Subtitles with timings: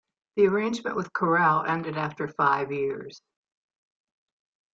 [0.35, 3.21] The arrangement with Corel ended after five years.